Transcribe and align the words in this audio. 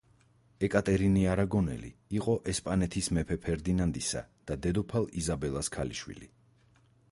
ეკატერინე 0.67 1.25
არაგონელი 1.33 1.91
იყო 2.21 2.35
ესპანეთის 2.55 3.11
მეფე 3.19 3.39
ფერდინანდისა 3.45 4.25
და 4.51 4.59
დედოფალ 4.67 5.09
იზაბელას 5.25 5.73
ქალიშვილი. 5.79 6.35